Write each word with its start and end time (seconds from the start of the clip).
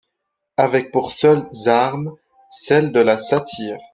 Avec 0.57 0.89
pour 0.89 1.11
seules 1.11 1.47
armes, 1.67 2.15
celles 2.49 2.91
de 2.91 3.01
la 3.01 3.19
satire. 3.19 3.77